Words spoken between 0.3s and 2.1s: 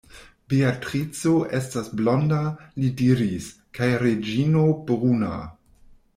Beatrico estas